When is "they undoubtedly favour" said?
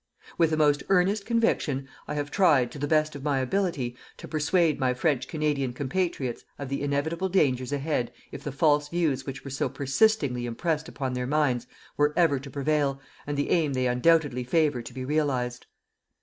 13.73-14.81